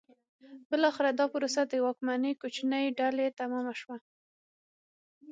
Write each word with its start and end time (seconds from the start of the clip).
بالاخره 0.69 1.09
دا 1.19 1.25
پروسه 1.33 1.61
د 1.65 1.73
واکمنې 1.85 2.31
کوچنۍ 2.41 2.85
ډلې 2.99 3.27
تمامه 3.39 3.73
شوه. 3.81 3.97